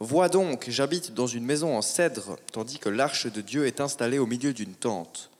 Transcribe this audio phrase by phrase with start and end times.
[0.00, 4.18] Vois donc, j'habite dans une maison en cèdre, tandis que l'arche de Dieu est installée
[4.18, 5.30] au milieu d'une tente.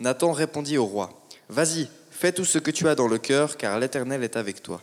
[0.00, 3.78] Nathan répondit au roi, Vas-y, fais tout ce que tu as dans le cœur, car
[3.78, 4.82] l'Éternel est avec toi.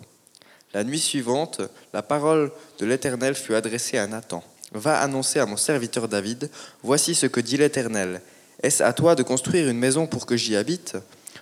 [0.73, 1.61] La nuit suivante,
[1.93, 4.43] la parole de l'Éternel fut adressée à Nathan.
[4.71, 6.49] Va annoncer à mon serviteur David,
[6.83, 8.21] Voici ce que dit l'Éternel.
[8.61, 10.97] Est-ce à toi de construire une maison pour que j'y habite?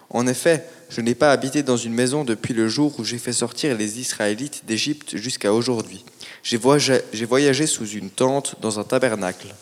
[0.09, 3.33] En effet, je n'ai pas habité dans une maison depuis le jour où j'ai fait
[3.33, 6.05] sortir les Israélites d'Égypte jusqu'à aujourd'hui.
[6.43, 9.53] J'ai voyagé, sous une tente dans un tabernacle.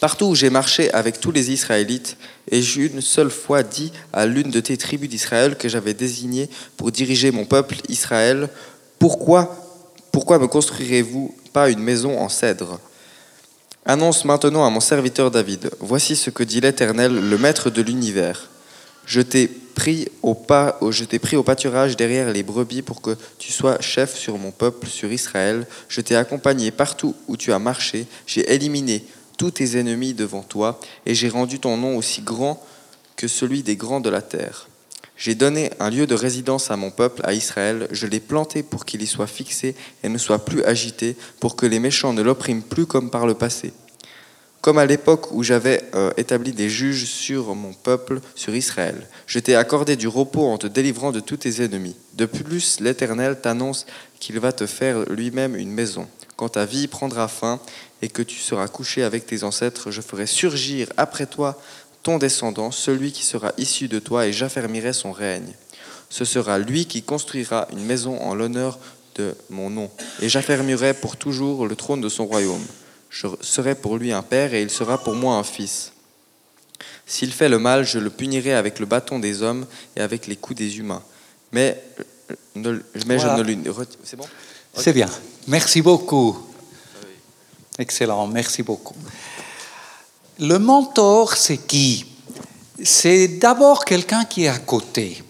[0.00, 2.16] Partout où j'ai marché avec tous les Israélites,
[2.50, 6.48] et j'ai une seule fois dit à l'une de tes tribus d'Israël que j'avais désignée
[6.76, 8.50] pour diriger mon peuple Israël,
[8.98, 9.56] pourquoi,
[10.12, 12.78] pourquoi me construirez-vous pas une maison en cèdre?
[13.86, 18.50] Annonce maintenant à mon serviteur David, voici ce que dit l'Éternel, le Maître de l'univers.
[19.06, 23.16] Je t'ai pris, au pas, je t'ai pris au pâturage derrière les brebis pour que
[23.38, 25.66] tu sois chef sur mon peuple, sur Israël.
[25.88, 28.06] Je t'ai accompagné partout où tu as marché.
[28.26, 29.04] J'ai éliminé
[29.36, 32.64] tous tes ennemis devant toi, et j'ai rendu ton nom aussi grand
[33.16, 34.68] que celui des grands de la terre.
[35.16, 38.84] J'ai donné un lieu de résidence à mon peuple, à Israël, je l'ai planté pour
[38.84, 42.62] qu'il y soit fixé et ne soit plus agité, pour que les méchants ne l'oppriment
[42.62, 43.72] plus comme par le passé.
[44.64, 49.38] Comme à l'époque où j'avais euh, établi des juges sur mon peuple, sur Israël, je
[49.38, 51.94] t'ai accordé du repos en te délivrant de tous tes ennemis.
[52.14, 53.84] De plus, l'Éternel t'annonce
[54.20, 56.08] qu'il va te faire lui-même une maison.
[56.36, 57.60] Quand ta vie prendra fin
[58.00, 61.60] et que tu seras couché avec tes ancêtres, je ferai surgir après toi
[62.02, 65.52] ton descendant, celui qui sera issu de toi, et j'affermirai son règne.
[66.08, 68.78] Ce sera lui qui construira une maison en l'honneur
[69.16, 69.90] de mon nom,
[70.22, 72.64] et j'affermirai pour toujours le trône de son royaume.
[73.14, 75.92] Je serai pour lui un père, et il sera pour moi un fils.
[77.06, 80.34] S'il fait le mal, je le punirai avec le bâton des hommes et avec les
[80.34, 81.02] coups des humains.
[81.52, 81.80] Mais,
[82.56, 83.60] mais je ne lui...
[84.02, 84.26] C'est bon?
[84.76, 85.08] C'est bien.
[85.46, 86.36] Merci beaucoup.
[87.78, 88.96] Excellent, merci beaucoup.
[90.40, 92.06] Le mentor, c'est qui?
[92.82, 95.22] C'est d'abord quelqu'un qui est à côté.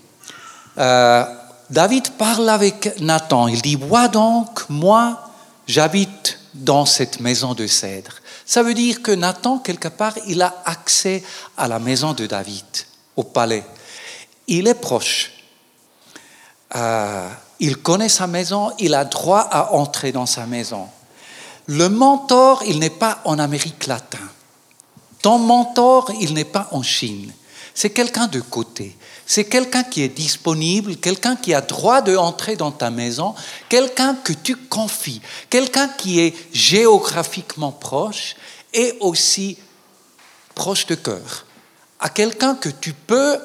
[0.78, 1.24] Euh,
[1.68, 3.46] David parle avec Nathan.
[3.46, 5.30] Il dit, vois donc, moi,
[5.66, 8.14] j'habite dans cette maison de cèdre.
[8.46, 11.22] Ça veut dire que Nathan, quelque part, il a accès
[11.56, 12.64] à la maison de David,
[13.16, 13.64] au palais.
[14.46, 15.32] Il est proche.
[16.76, 17.28] Euh,
[17.60, 20.88] il connaît sa maison, il a droit à entrer dans sa maison.
[21.66, 24.20] Le mentor, il n'est pas en Amérique latine.
[25.22, 27.32] Ton mentor, il n'est pas en Chine.
[27.74, 28.96] C'est quelqu'un de côté.
[29.26, 33.34] C'est quelqu'un qui est disponible, quelqu'un qui a droit de entrer dans ta maison,
[33.68, 38.36] quelqu'un que tu confies, quelqu'un qui est géographiquement proche
[38.72, 39.56] et aussi
[40.54, 41.46] proche de cœur.
[42.00, 43.38] À quelqu'un que tu peux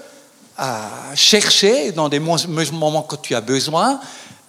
[0.60, 4.00] euh, chercher dans des moments que tu as besoin.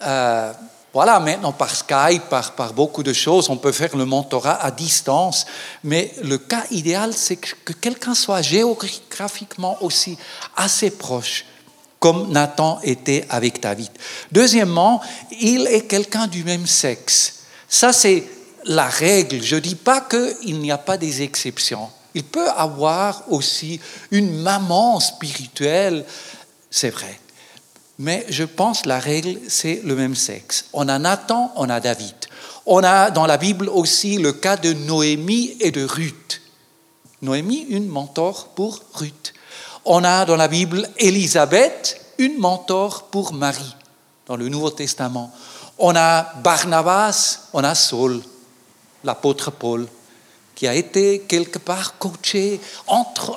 [0.02, 0.52] Euh,
[0.92, 4.70] voilà, maintenant par Skype, par, par, beaucoup de choses, on peut faire le mentorat à
[4.70, 5.46] distance,
[5.84, 10.18] mais le cas idéal, c'est que, quelqu'un soit géographiquement aussi
[10.56, 11.44] assez proche,
[12.00, 13.90] comme Nathan était avec David.
[14.32, 15.00] Deuxièmement,
[15.40, 17.44] il est quelqu'un du même sexe.
[17.68, 18.24] Ça, c'est
[18.64, 19.42] la règle.
[19.42, 21.88] Je ne dis pas qu'il n'y a pas des exceptions.
[22.14, 23.80] Il peut avoir aussi
[24.10, 26.04] une maman spirituelle,
[26.68, 27.20] c'est vrai.
[28.00, 30.64] Mais je pense la règle, c'est le même sexe.
[30.72, 32.14] On a Nathan, on a David.
[32.64, 36.40] On a dans la Bible aussi le cas de Noémie et de Ruth.
[37.20, 39.34] Noémie, une mentor pour Ruth.
[39.84, 43.76] On a dans la Bible Élisabeth, une mentor pour Marie,
[44.26, 45.30] dans le Nouveau Testament.
[45.78, 48.22] On a Barnabas, on a Saul,
[49.04, 49.86] l'apôtre Paul
[50.60, 52.60] qui a été quelque part coaché,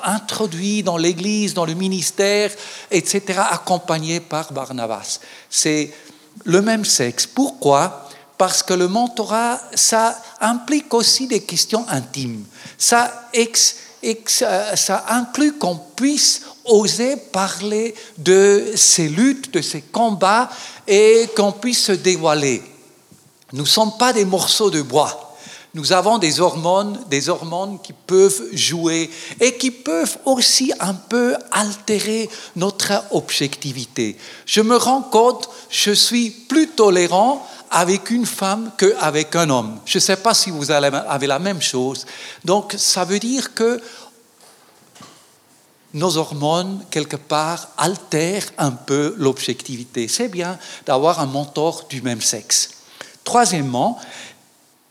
[0.02, 2.50] introduit dans l'Église, dans le ministère,
[2.90, 5.20] etc., accompagné par Barnabas.
[5.48, 5.90] C'est
[6.44, 7.24] le même sexe.
[7.26, 8.10] Pourquoi?
[8.36, 12.44] Parce que le mentorat, ça implique aussi des questions intimes.
[12.76, 13.30] Ça,
[14.74, 20.50] ça inclut qu'on puisse oser parler de ces luttes, de ces combats,
[20.86, 22.62] et qu'on puisse se dévoiler.
[23.54, 25.23] Nous ne sommes pas des morceaux de bois
[25.74, 29.10] nous avons des hormones, des hormones qui peuvent jouer
[29.40, 34.16] et qui peuvent aussi un peu altérer notre objectivité.
[34.46, 39.80] Je me rends compte, je suis plus tolérant avec une femme qu'avec un homme.
[39.84, 42.06] Je ne sais pas si vous avez la même chose.
[42.44, 43.80] Donc, ça veut dire que
[45.92, 50.06] nos hormones, quelque part, altèrent un peu l'objectivité.
[50.06, 50.56] C'est bien
[50.86, 52.70] d'avoir un mentor du même sexe.
[53.24, 53.98] Troisièmement,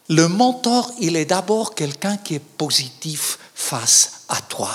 [0.09, 4.69] le mentor, il est d'abord quelqu'un qui est positif face à toi.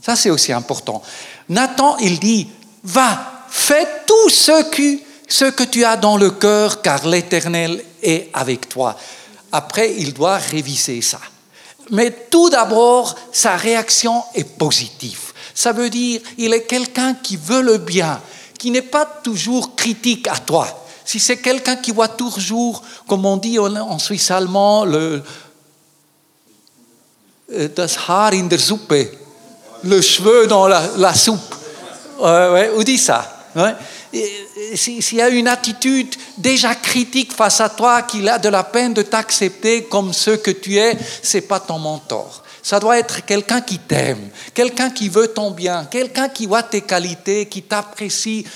[0.00, 1.02] Ça, c'est aussi important.
[1.48, 2.48] Nathan, il dit,
[2.84, 8.96] va, fais tout ce que, tu as dans le cœur, car l'Éternel est avec toi.
[9.50, 11.20] après, il doit réviser ça.
[11.90, 15.32] Mais tout d'abord, sa réaction est positive.
[15.54, 18.20] Ça veut dire, il est quelqu'un qui veut le bien,
[18.58, 20.83] qui n'est pas toujours critique à toi.
[21.04, 25.22] Si c'est quelqu'un qui voit toujours, comme on dit en suisse allemand, le
[27.52, 28.94] euh, das Haar in der Suppe,
[29.82, 31.54] le cheveu dans la, soupe.
[32.18, 33.30] Ouais, on dit ça?
[34.74, 38.94] S'il y a une attitude déjà critique face à toi, qu'il a de la peine
[38.94, 42.42] de t'accepter comme ce que tu es, c'est pas ton mentor.
[42.62, 46.80] Ça doit être quelqu'un qui t'aime, quelqu'un qui veut ton bien, quelqu'un qui voit tes
[46.80, 48.46] qualités, qui t'apprécie,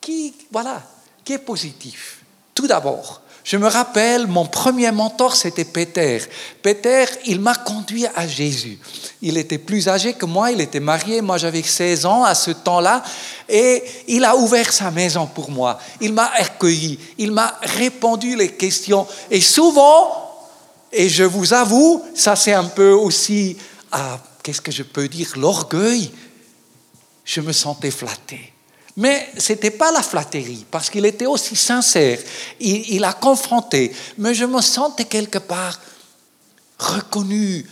[0.00, 0.82] qui, voilà,
[1.24, 2.20] qui est positif.
[2.54, 3.22] Tout d'abord.
[3.44, 6.18] Je me rappelle, mon premier mentor, c'était Peter.
[6.62, 8.78] Peter, il m'a conduit à Jésus.
[9.20, 12.52] Il était plus âgé que moi, il était marié, moi j'avais 16 ans à ce
[12.52, 13.02] temps-là,
[13.46, 15.78] et il a ouvert sa maison pour moi.
[16.00, 19.06] Il m'a accueilli, il m'a répondu les questions.
[19.30, 20.24] Et souvent,
[20.90, 23.58] et je vous avoue, ça c'est un peu aussi,
[23.92, 26.10] ah, qu'est-ce que je peux dire, l'orgueil,
[27.26, 28.53] je me sentais flatté.
[28.96, 32.18] Mais ce n'était pas la flatterie, parce qu'il était aussi sincère.
[32.60, 33.92] Il, a confronté.
[34.18, 35.80] Mais je me sentais quelque part
[36.78, 37.68] reconnu.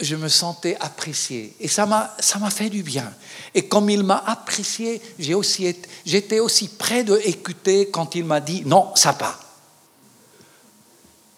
[0.00, 1.54] Je me sentais apprécié.
[1.58, 3.12] Et ça m'a, fait du bien.
[3.54, 5.74] Et comme il m'a apprécié, j'ai aussi
[6.06, 9.38] j'étais aussi prêt d'écouter quand il m'a dit non, ça pas.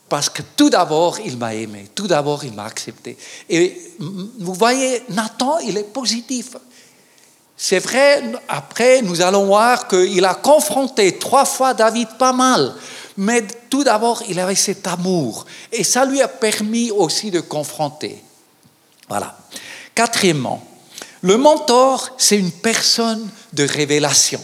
[0.08, 1.88] Parce que tout d'abord, il m'a aimé.
[1.94, 3.16] Tout d'abord, il m'a accepté.
[3.48, 6.50] Et vous voyez, Nathan, il est positif.
[7.64, 12.74] C'est vrai, après, nous allons voir qu'il a confronté trois fois David pas mal.
[13.16, 15.46] Mais tout d'abord, il avait cet amour.
[15.70, 18.20] Et ça lui a permis aussi de confronter.
[19.08, 19.38] Voilà.
[19.94, 20.66] Quatrièmement,
[21.20, 24.40] le mentor, c'est une personne de révélation.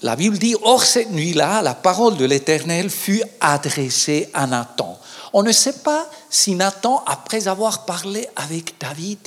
[0.00, 4.98] La Bible dit, Or cette nuit-là, la parole de l'Éternel fut adressée à Nathan.
[5.34, 9.18] On ne sait pas si Nathan, après avoir parlé avec David,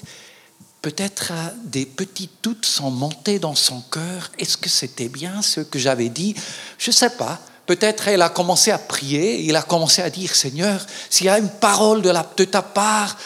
[0.82, 1.34] Peut-être
[1.66, 4.32] des petits doutes sont montés dans son cœur.
[4.40, 6.36] Est-ce que c'était bien ce que j'avais dit?
[6.78, 7.40] Je ne sais pas.
[7.66, 11.38] Peut-être elle a commencé à prier, il a commencé à dire, Seigneur, s'il y a
[11.38, 13.18] une parole de, ta part,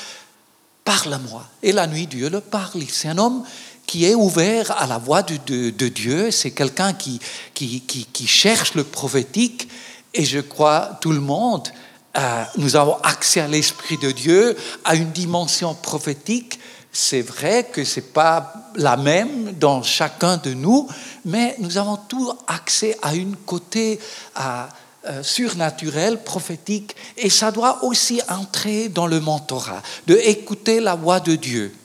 [0.83, 1.47] parle-moi.
[1.61, 2.81] Et la nuit, Dieu le parle.
[2.89, 3.43] C'est un homme
[3.85, 6.31] qui est ouvert à la voix de, Dieu.
[6.31, 7.21] C'est quelqu'un qui,
[8.25, 9.69] cherche le prophétique.
[10.15, 11.69] Et je crois, tout le monde,
[12.17, 16.59] euh, nous avons accès à l'Esprit de Dieu, à une dimension prophétique
[16.93, 20.87] c'est vrai que ce n'est pas la même dans chacun de nous,
[21.25, 23.99] mais nous avons tous accès à une côté
[24.39, 31.19] euh, surnaturel, prophétique, et ça doit aussi entrer dans le mentorat, de écouter la voix
[31.19, 31.75] de Dieu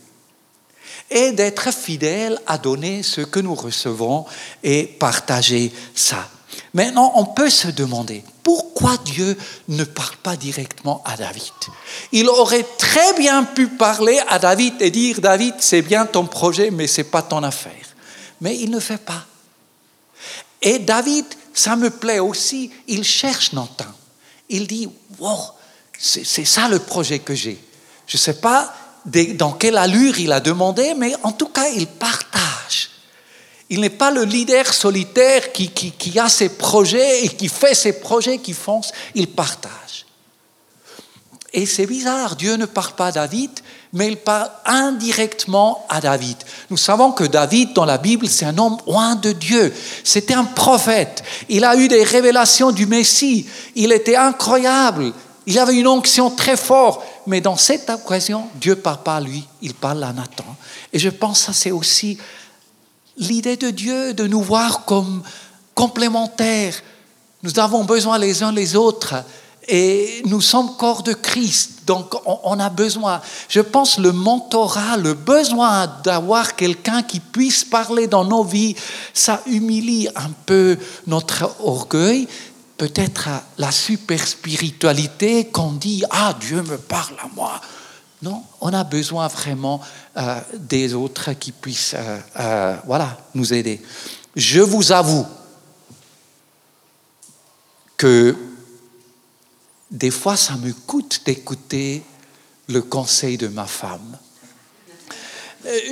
[1.10, 4.26] et d'être fidèle à donner ce que nous recevons
[4.62, 6.28] et partager ça.
[6.74, 9.36] Maintenant, on peut se demander pourquoi Dieu
[9.68, 11.52] ne parle pas directement à David?
[12.12, 16.70] Il aurait très bien pu parler à David et dire David, c'est bien ton projet,
[16.70, 17.72] mais ce n'est pas ton affaire.
[18.40, 19.24] Mais il ne fait pas.
[20.62, 21.24] Et David,
[21.54, 23.86] ça me plaît aussi, il cherche Nathan.
[24.48, 24.88] Il dit
[25.18, 25.38] wow,
[25.98, 27.58] c'est ça le projet que j'ai.
[28.06, 28.74] Je ne sais pas
[29.04, 32.57] dans quelle allure il a demandé, mais en tout cas, il partage.
[33.70, 38.38] Il n'est pas le leader solitaire qui, a ses projets et qui fait ses projets,
[38.38, 40.06] qui fonce, il partage.
[41.52, 43.50] Et c'est bizarre, Dieu ne parle pas à David,
[43.92, 46.36] mais il parle indirectement à David.
[46.70, 49.72] Nous savons que David, dans la Bible, c'est un homme loin de Dieu.
[50.04, 51.22] C'était un prophète.
[51.48, 53.46] Il a eu des révélations du Messie.
[53.74, 55.12] Il était incroyable.
[55.46, 57.02] Il avait une onction très forte.
[57.26, 60.44] Mais dans cette occasion, Dieu ne parle pas à lui, il parle à Nathan.
[60.92, 62.18] Et je pense que ça, c'est aussi
[63.18, 65.22] l'idée de Dieu de nous voir comme
[65.74, 66.74] complémentaires.
[67.42, 69.14] Nous avons besoin les uns les autres
[69.68, 73.20] et nous sommes corps de Christ, donc on, a besoin.
[73.50, 78.74] Je pense le mentorat, le besoin d'avoir quelqu'un qui puisse parler dans nos vies,
[79.12, 82.26] ça humilie un peu notre orgueil,
[82.78, 87.60] peut-être la super spiritualité qu'on dit ah Dieu me parle à moi.
[88.20, 89.80] Non, on a besoin vraiment
[90.16, 93.80] euh, des autres qui puissent euh, euh, voilà, nous aider.
[94.34, 95.24] Je vous avoue
[97.96, 98.36] que
[99.90, 102.02] des fois, ça me coûte d'écouter
[102.68, 104.18] le conseil de ma femme.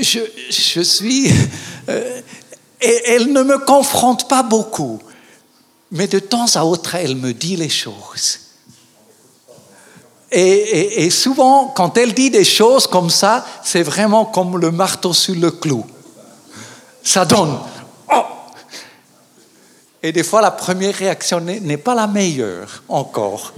[0.01, 1.33] Je, je suis...
[1.87, 5.01] elle ne me confronte pas beaucoup,
[5.91, 8.46] mais de temps à autre, elle me dit les choses.
[10.31, 15.37] Et, souvent, quand elle dit des choses comme ça, c'est vraiment comme le marteau sur
[15.37, 15.87] le clou.
[17.03, 17.57] Ça donne.
[18.13, 18.23] Oh
[20.03, 23.53] Et des fois, la première réaction n'est pas la meilleure encore.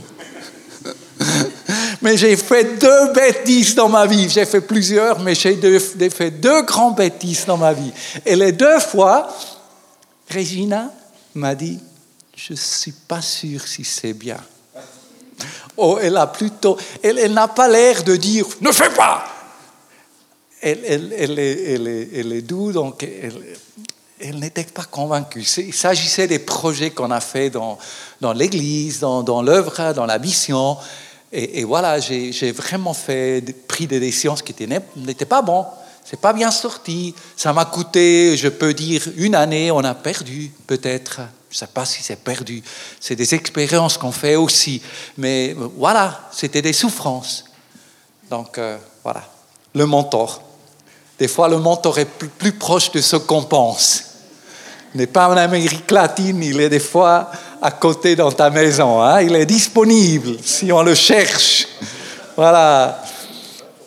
[2.03, 4.29] mais j'ai fait deux bêtises dans ma vie.
[4.29, 7.93] J'ai fait plusieurs, mais j'ai fait deux grandes bêtises dans ma vie.
[8.27, 9.29] Et les deux fois,
[10.31, 10.91] Regina
[11.35, 11.79] m'a dit,
[12.37, 14.39] je ne suis pas sûre si c'est bien.
[15.77, 19.25] Oh, elle a plutôt, elle, n'a pas l'air de dire, ne fais pas.
[20.61, 23.07] Elle, est, douce, donc
[24.21, 25.47] elle, n'était pas convaincue.
[25.59, 27.79] Il s'agissait des projets qu'on a fait dans,
[28.35, 30.77] l'Église, dans, l'œuvre, dans la mission.
[31.31, 34.55] Et, voilà, j'ai vraiment fait, pris des décisions qui
[34.97, 35.65] n'étaient pas bon.
[36.05, 37.15] C'est pas bien sorti.
[37.37, 39.71] Ça m'a coûté, je peux dire, une année.
[39.71, 41.21] On a perdu, peut-être.
[41.51, 42.63] Je ne sais pas si c'est perdu.
[43.01, 44.83] C'est des expériences qu'on fait aussi.
[45.17, 47.45] Mais voilà, c'était des souffrances.
[48.29, 49.23] Donc euh, voilà,
[49.75, 50.43] le mentor.
[51.19, 54.05] Des fois, le mentor est plus, proche de ce qu'on pense.
[54.95, 59.03] Il n'est pas en Amérique latine, il est des fois à côté dans ta maison.
[59.03, 59.23] Hein?
[59.23, 61.67] Il est disponible si on le cherche.
[62.37, 63.03] Voilà.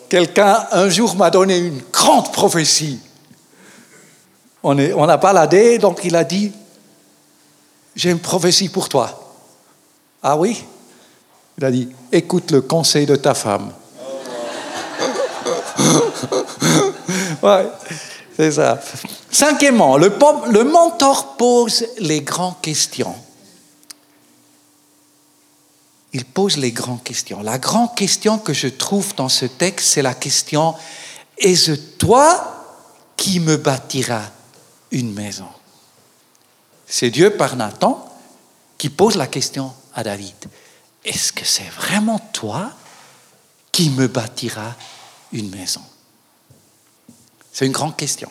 [0.08, 3.00] Quelqu'un un jour m'a donné une grande prophétie.
[4.62, 6.52] On, est, on a baladé, donc il a dit,
[7.94, 9.34] j'ai une prophétie pour toi.
[10.22, 10.64] Ah oui?
[11.58, 13.72] Il a dit, écoute le conseil de ta femme.
[17.42, 17.68] ouais,
[18.36, 18.80] c'est ça.
[19.30, 20.12] Cinquièmement, le,
[20.50, 23.14] le mentor pose les grandes questions
[26.12, 27.42] il pose les grandes questions.
[27.42, 30.74] La grande question que je trouve dans ce texte, c'est la question,
[31.38, 32.64] est-ce toi
[33.16, 34.30] qui me bâtiras
[34.90, 35.48] une maison?
[36.94, 38.06] C'est Dieu par Nathan
[38.76, 40.34] qui pose la question à David.
[41.06, 42.70] Est-ce que c'est vraiment toi
[43.72, 44.74] qui me bâtiras
[45.32, 45.80] une maison?
[47.50, 48.28] C'est une grande question.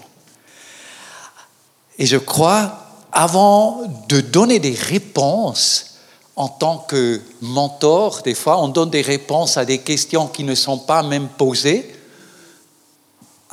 [1.98, 5.96] Et je crois, avant de donner des réponses,
[6.36, 10.54] en tant que mentor, des fois, on donne des réponses à des questions qui ne
[10.54, 11.96] sont pas même posées.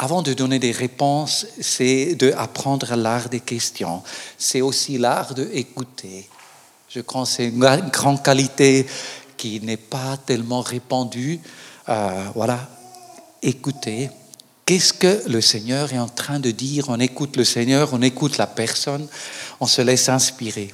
[0.01, 4.01] Avant de donner des réponses, c'est d'apprendre l'art des questions.
[4.39, 6.29] C'est aussi l'art d'écouter.
[6.89, 7.59] Je crois que c'est une
[7.91, 8.87] grande qualité
[9.37, 11.41] qui n'est pas tellement répandue.
[11.89, 12.69] Euh, voilà,
[13.43, 14.09] écouter.
[14.65, 16.85] Qu'est-ce que le Seigneur est en train de dire?
[16.91, 19.09] On écoute le Seigneur, on écoute la personne,
[19.59, 20.73] on se laisse inspirer.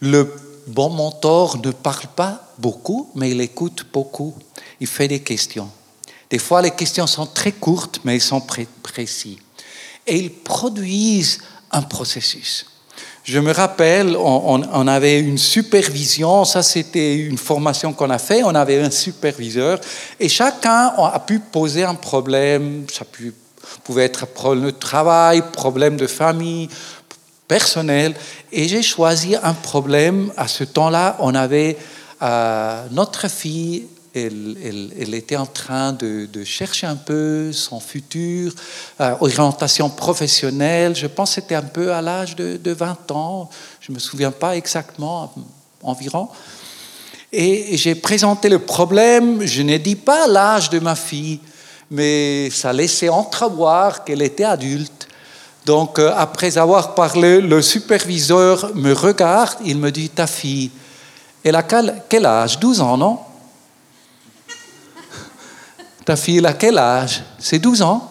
[0.00, 0.30] Le
[0.66, 4.34] bon mentor ne parle pas beaucoup, mais il écoute beaucoup.
[4.78, 5.70] Il fait des questions.
[6.32, 8.42] Des fois, les questions sont très courtes, mais elles sont
[8.82, 9.36] précises.
[10.06, 12.64] Et ils produisent un processus.
[13.22, 18.54] Je me rappelle, on, avait une supervision, ça c'était une formation qu'on a fait, on
[18.54, 19.78] avait un superviseur,
[20.18, 23.04] et chacun a pu poser un problème, ça
[23.84, 26.70] pouvait être problème de travail, problème de famille,
[27.46, 28.14] personnel.
[28.50, 30.32] Et j'ai choisi un problème.
[30.38, 31.76] À ce temps-là, on avait
[32.22, 38.52] euh, notre fille, elle, était en train de, chercher un peu son futur,
[39.00, 40.94] euh, orientation professionnelle.
[40.94, 43.50] Je pense que c'était un peu à l'âge de, 20 ans.
[43.80, 45.32] Je ne me souviens pas exactement,
[45.82, 46.28] environ.
[47.32, 49.44] Et j'ai présenté le problème.
[49.44, 51.40] Je n'ai dit pas l'âge de ma fille,
[51.90, 55.08] mais ça laissait entrevoir qu'elle était adulte.
[55.64, 60.70] Donc, euh, après avoir parlé, le superviseur me regarde, il me dit, ta fille,
[61.44, 62.58] elle a quel, âge?
[62.58, 63.18] 12 ans, non?
[66.04, 67.22] Ta fille, elle a quel âge?
[67.38, 68.10] C'est 12 ans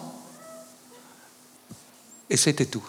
[2.30, 2.84] Et c'était tout.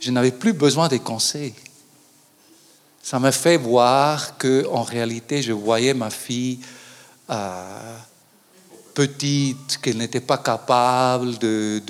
[0.00, 1.54] Je n'avais plus besoin des conseils.
[3.02, 6.60] Ça m'a fait voir que, en réalité, je voyais ma fille
[7.30, 7.96] euh,
[8.94, 11.80] petite, qu'elle n'était pas capable de,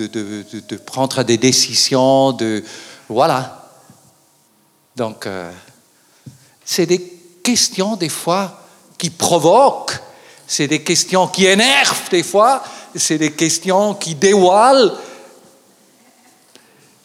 [0.87, 2.65] prendre des décisions, de
[3.09, 3.71] voilà.
[4.97, 5.53] Donc, euh,
[6.65, 7.01] c'est des
[7.43, 8.63] questions des fois
[8.99, 10.01] qui provoquent,
[10.47, 12.63] c'est des questions qui énervent des fois,
[12.95, 14.93] c'est des questions qui dévoilent.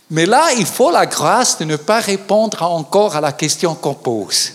[0.09, 3.93] Mais là, il faut la grâce de ne pas répondre encore à la question qu'on
[3.93, 4.53] pose.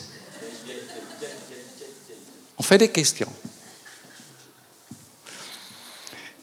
[2.59, 3.33] On fait des questions.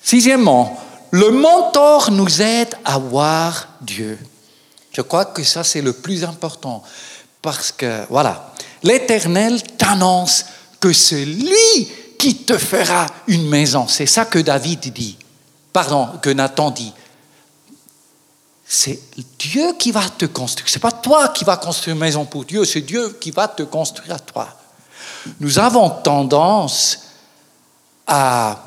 [0.01, 0.79] Sixièmement,
[1.11, 4.17] le mentor nous aide à voir Dieu.
[4.91, 6.83] Je crois que ça, c'est le plus important.
[7.41, 8.53] Parce que, voilà,
[8.83, 10.45] l'Éternel t'annonce
[10.79, 13.87] que c'est lui qui te fera une maison.
[13.87, 15.17] C'est ça que David dit.
[15.73, 16.93] Pardon, que Nathan dit.
[18.67, 18.99] C'est
[19.39, 20.69] Dieu qui va te construire.
[20.69, 23.63] C'est pas toi qui vas construire une maison pour Dieu, c'est Dieu qui va te
[23.63, 24.49] construire à toi.
[25.39, 26.99] Nous avons tendance
[28.05, 28.59] à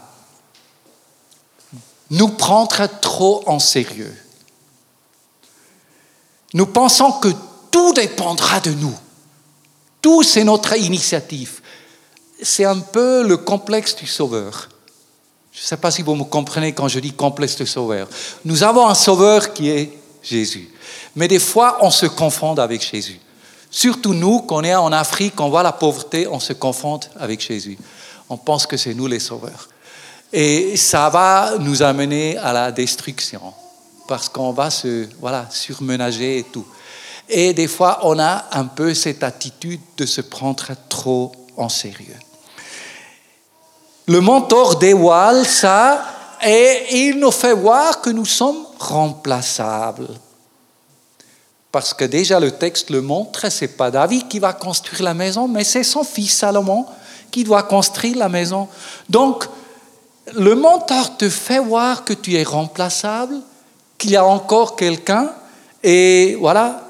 [2.11, 4.17] nous prendre trop en sérieux.
[6.55, 7.29] Nous pensons que
[7.71, 8.97] tout dépendra de nous.
[10.01, 11.62] Tout, c'est notre initiative.
[12.43, 14.69] C'est un peu le complexe du sauveur.
[15.53, 18.09] Je ne sais pas si vous me comprenez quand je dis complexe du sauveur.
[18.45, 20.71] Nous avons un sauveur qui est Jésus.
[21.15, 23.21] Mais des fois, on se confond avec Jésus.
[23.71, 27.79] Surtout nous, qu'on est en Afrique, on voit la pauvreté, on se confond avec Jésus.
[28.29, 29.69] On pense que c'est nous les sauveurs.
[30.33, 33.53] Et ça va nous amener à la destruction,
[34.09, 36.67] parce qu'on va se voilà, surmenager et tout.
[37.29, 42.17] Et des fois, on a un peu cette attitude de se prendre trop en sérieux.
[44.13, 46.05] Le mentor dévoile ça
[46.45, 50.09] et il nous fait voir que nous sommes remplaçables.
[51.71, 55.49] Parce que déjà le texte le montre, c'est pas David qui va construire la maison,
[55.49, 56.85] mais c'est son fils Salomon
[57.31, 58.69] qui doit construire la maison.
[59.09, 59.49] Donc,
[60.35, 63.37] le mentor te fait voir que tu es remplaçable,
[63.97, 65.33] qu'il y a encore quelqu'un,
[65.83, 66.83] et voilà,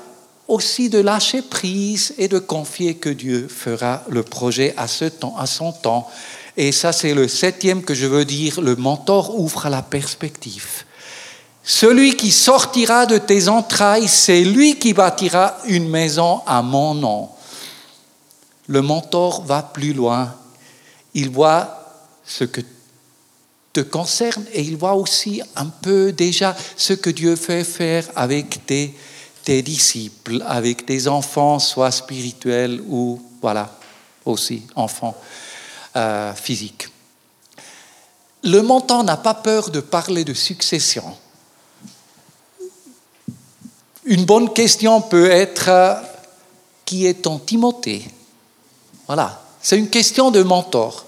[0.49, 5.37] aussi de lâcher prise et de confier que Dieu fera le projet à, ce temps,
[5.39, 6.11] à son temps.
[6.57, 10.85] Et ça, c'est le septième que je veux dire, le mentor ouvre la perspective.
[11.65, 17.29] Celui qui sortira de tes entrailles, c'est lui qui bâtira une maison à mon nom.
[18.67, 20.35] Le mentor va plus loin.
[21.15, 22.61] Il voit ce que
[23.73, 28.67] te concerne et il voit aussi un peu déjà ce que Dieu fait faire avec
[28.67, 28.95] tes,
[29.45, 33.71] tes disciples, avec tes enfants, soit spirituels ou, voilà,
[34.27, 35.17] aussi enfants
[35.97, 36.89] euh, physiques.
[38.45, 41.17] Le mentor n'a pas peur de parler de succession.
[44.05, 45.95] Une bonne question peut être euh,
[46.85, 48.05] qui est ton Timothée?
[49.07, 51.07] Voilà, c'est une question de mentor.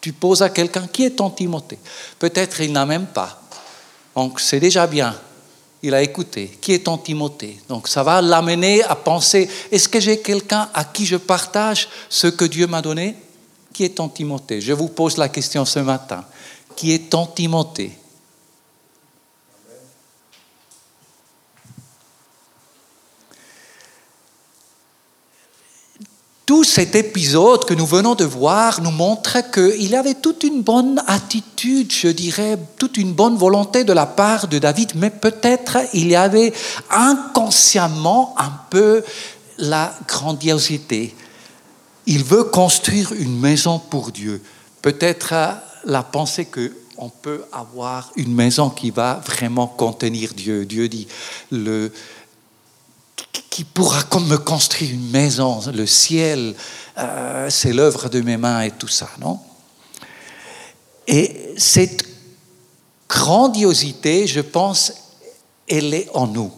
[0.00, 1.78] Tu poses à quelqu'un qui est ton Timothée?
[2.18, 3.42] Peut-être il n'a même pas.
[4.14, 5.18] Donc c'est déjà bien.
[5.82, 6.58] Il a écouté.
[6.60, 7.60] Qui est ton Timothée?
[7.68, 12.28] Donc ça va l'amener à penser est-ce que j'ai quelqu'un à qui je partage ce
[12.28, 13.16] que Dieu m'a donné?
[13.78, 14.60] Qui est ton Timothée?
[14.60, 16.24] Je vous pose la question ce matin.
[16.74, 17.96] Qui est ton Timothée?
[26.44, 30.62] Tout cet épisode que nous venons de voir nous montre qu'il y avait toute une
[30.62, 35.78] bonne attitude, je dirais, toute une bonne volonté de la part de David, mais peut-être
[35.94, 36.52] il y avait
[36.90, 39.04] inconsciemment un peu
[39.56, 41.14] la grandiosité.
[42.10, 44.42] Il veut construire une maison pour Dieu.
[44.80, 45.34] Peut-être
[45.84, 50.64] la pensée que on peut avoir une maison qui va vraiment contenir Dieu.
[50.64, 51.06] Dieu dit,
[51.52, 51.92] le,
[53.50, 56.54] qui pourra comme me construire une maison, le ciel,
[56.96, 59.38] euh, c'est l'œuvre de mes mains et tout ça, non?
[61.06, 62.04] Et cette
[63.06, 64.92] grandiosité, je pense,
[65.68, 66.52] elle est en nous.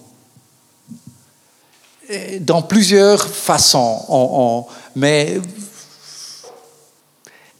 [2.41, 5.41] Dans plusieurs façons, mais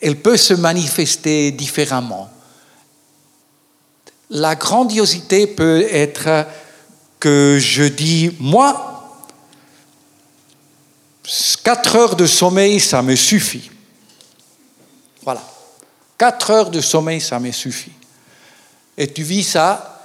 [0.01, 2.29] elle peut se manifester différemment.
[4.31, 6.47] La grandiosité peut être
[7.21, 8.91] que je dis, moi,
[11.63, 13.71] Quatre heures de sommeil, ça me suffit.
[15.23, 15.43] Voilà.
[16.19, 17.93] Quatre heures de sommeil, ça me suffit.
[18.97, 20.03] Et tu vis ça,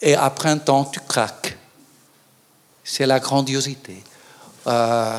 [0.00, 1.58] et après un temps, tu craques.
[2.92, 4.02] C'est la grandiosité.
[4.66, 5.18] Euh,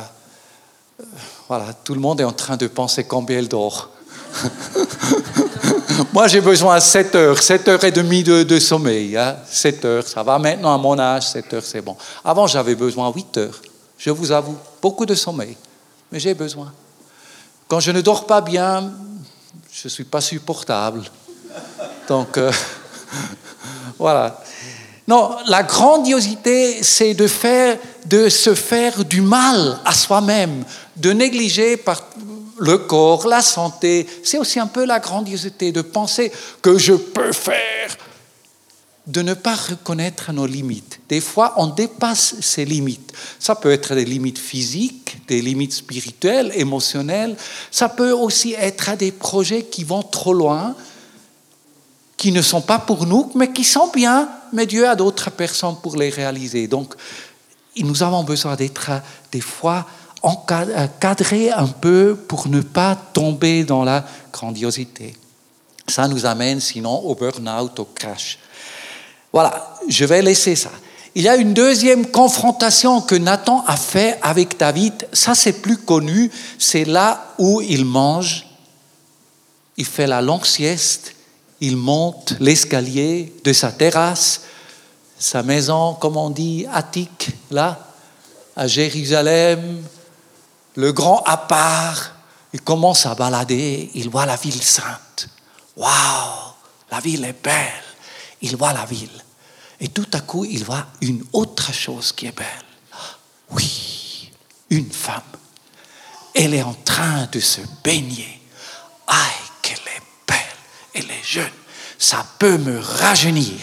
[1.48, 3.88] voilà, tout le monde est en train de penser combien elle dort.
[6.12, 9.16] Moi, j'ai besoin de 7 heures, 7 heures et demie de, sommeil.
[9.16, 9.38] Hein.
[9.50, 11.96] 7 heures, ça va maintenant à mon âge, 7 heures, c'est bon.
[12.22, 13.62] Avant, j'avais besoin de 8 heures.
[13.96, 15.56] Je vous avoue, beaucoup de sommeil,
[16.10, 16.70] mais j'ai besoin.
[17.68, 18.92] Quand je ne dors pas bien,
[19.72, 21.04] je ne suis pas supportable.
[22.06, 22.52] Donc, euh,
[23.98, 24.42] voilà.
[25.08, 30.64] Non, la grandiosité, c'est de, faire, de se faire du mal à soi-même,
[30.96, 32.00] de négliger par
[32.58, 34.06] le corps, la santé.
[34.22, 37.96] C'est aussi un peu la grandiosité de penser que je peux faire
[39.06, 41.00] de ne pas reconnaître nos limites.
[41.08, 43.12] Des fois, on dépasse ces limites.
[43.38, 47.36] Ça peut être des limites physiques, des limites spirituelles, émotionnelles.
[47.70, 50.76] Ça peut aussi être des projets qui vont trop loin,
[52.22, 55.74] qui ne sont pas pour nous, mais qui sont bien, mais Dieu a d'autres personnes
[55.82, 56.68] pour les réaliser.
[56.68, 56.94] Donc,
[57.76, 58.92] nous avons besoin d'être
[59.32, 59.84] des fois
[60.22, 65.16] encadrés un peu pour ne pas tomber dans la grandiosité.
[65.88, 68.38] Ça nous amène sinon au burn-out, au crash.
[69.32, 70.70] Voilà, je vais laisser ça.
[71.16, 75.08] Il y a une deuxième confrontation que Nathan a fait avec David.
[75.12, 76.30] Ça, c'est plus connu.
[76.56, 78.46] C'est là où il mange,
[79.76, 81.16] il fait la longue sieste,
[81.62, 84.42] il monte l'escalier de sa terrasse,
[85.16, 87.78] sa maison, comme on dit, attique, là.
[88.56, 89.80] à Jérusalem,
[90.74, 92.16] le grand à part,
[92.52, 95.28] il commence à balader, il voit la ville sainte.
[95.76, 96.52] Waouh,
[96.90, 97.84] la ville est belle.
[98.40, 99.22] Il voit la ville.
[99.78, 102.46] Et tout à coup, il voit une autre chose qui est belle.
[103.50, 104.32] Oui,
[104.68, 105.22] une femme.
[106.34, 108.42] Elle est en train de se baigner.
[109.06, 109.51] Aïe.
[110.94, 111.50] Elle est jeune.
[111.98, 113.58] Ça peut me rajeunir.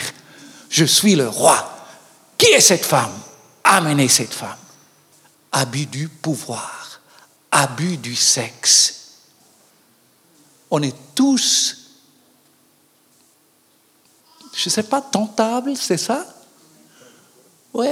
[0.70, 1.70] Je suis le roi.
[2.38, 3.12] Qui est cette femme?
[3.64, 4.58] Amenez cette femme.
[5.52, 7.02] Abus du pouvoir,
[7.52, 8.96] abus du sexe.
[10.70, 11.76] On est tous,
[14.54, 16.24] je ne sais pas, tentables, c'est ça?
[17.74, 17.88] Oui,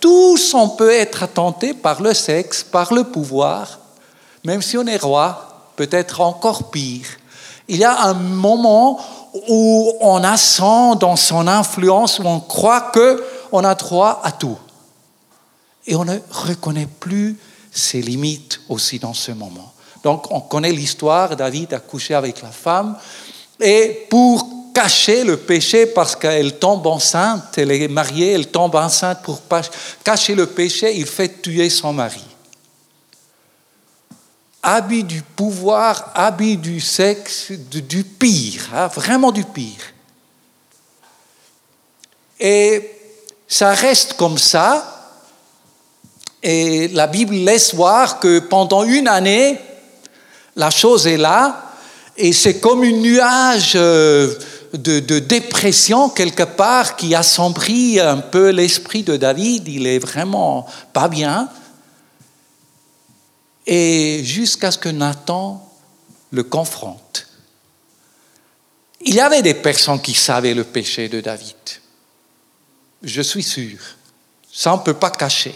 [0.00, 3.78] tous on peut être tentés par le sexe, par le pouvoir,
[4.44, 7.08] même si on est roi, peut-être encore pire.
[7.68, 8.98] Il y a un moment
[9.48, 14.58] où on a sent dans son influence, où on croit qu'on a droit à tout.
[15.86, 17.38] Et on ne reconnaît plus
[17.70, 19.72] ses limites aussi dans ce moment.
[20.02, 22.96] Donc on connaît l'histoire, David a couché avec la femme,
[23.60, 29.22] et pour cacher le péché, parce qu'elle tombe enceinte, elle est mariée, elle tombe enceinte,
[29.22, 29.40] pour
[30.04, 32.24] cacher le péché, il fait tuer son mari.
[34.62, 39.94] Habit du pouvoir, habit du sexe, du pire, hein, vraiment du pire.
[42.40, 42.90] Et
[43.46, 44.98] ça reste comme ça,
[46.42, 49.60] et la Bible laisse voir que pendant une année,
[50.56, 51.68] la chose est là,
[52.16, 54.34] et c'est comme un nuage euh,
[54.72, 59.68] de, dépression quelque part qui assombrit un peu l'esprit de David.
[59.68, 61.48] Il est vraiment pas bien.
[63.70, 65.62] Et jusqu'à ce que Nathan
[66.30, 67.26] le confronte.
[69.02, 71.54] Il y avait des personnes qui savaient le péché de David.
[73.02, 73.78] Je suis sûr.
[74.50, 75.54] Ça, on ne peut pas cacher.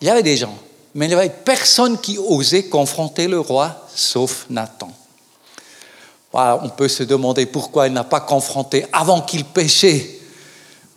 [0.00, 0.58] Il y avait des gens,
[0.94, 4.90] mais il n'y avait personne qui osait confronter le roi, sauf Nathan.
[6.32, 10.19] on peut se demander pourquoi il n'a pas confronté avant qu'il péchait.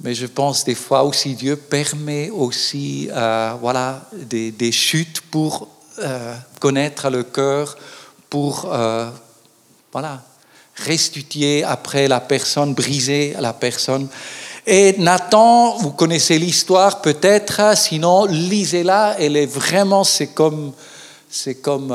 [0.01, 5.67] Mais je pense des fois aussi Dieu permet aussi euh, voilà, des, chutes pour
[5.99, 7.77] euh, connaître le cœur,
[8.29, 9.10] pour euh,
[9.91, 10.21] voilà,
[10.75, 14.08] restituer après la personne, briser la personne.
[14.65, 20.73] Et Nathan, vous connaissez l'histoire peut-être, sinon lisez-la, elle est vraiment, c'est comme,
[21.29, 21.93] c'est comme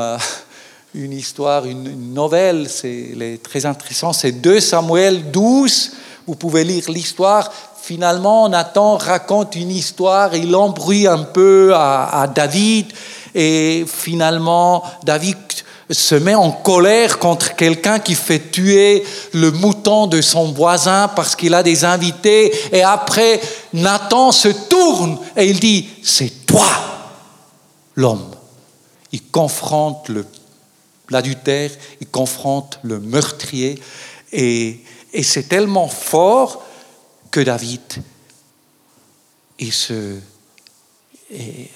[0.95, 4.13] une histoire, une, nouvelle, c'est très intéressant.
[4.13, 5.93] C'est 2 Samuel 12,
[6.27, 7.53] vous pouvez lire l'histoire.
[7.89, 12.93] Finalement, Nathan raconte une histoire, il embrouille un peu à, David,
[13.35, 15.39] et finalement, David
[15.91, 21.35] se met en colère contre quelqu'un qui fait tuer le mouton de son voisin parce
[21.35, 22.53] qu'il a des invités.
[22.73, 23.41] Et après,
[23.73, 26.69] Nathan se tourne et il dit, c'est toi
[27.95, 28.35] l'homme.
[29.13, 30.11] Il confronte
[31.09, 31.71] l'adultère,
[32.03, 33.81] il confronte le meurtrier.
[34.31, 34.85] Et,
[35.23, 36.68] c'est tellement fort
[37.31, 38.03] que David,
[39.59, 40.19] il se...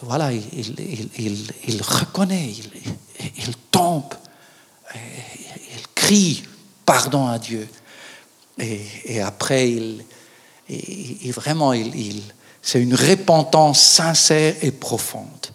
[0.03, 2.53] voilà, il, reconnaît,
[3.37, 4.15] il tombe,
[4.95, 6.43] il crie
[6.85, 7.69] pardon à Dieu.
[8.59, 12.23] Et, après, il, vraiment, il,
[12.61, 15.47] c'est une repentance sincère et profonde.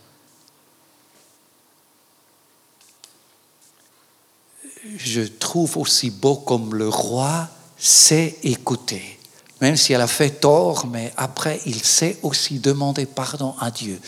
[4.98, 9.17] Je trouve aussi beau comme le roi sait écouter
[9.62, 14.00] même si elle a fait tort, mais après, il sait aussi demander pardon à Dieu.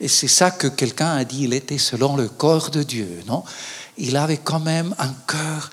[0.00, 3.42] Et c'est ça que quelqu'un a dit, il était selon le corps de Dieu, non?
[3.96, 5.70] Il avait quand même un cœur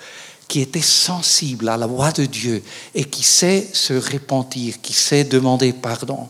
[0.48, 5.24] qui était sensible à la voix de Dieu et qui sait se repentir, qui sait
[5.24, 6.30] demander pardon.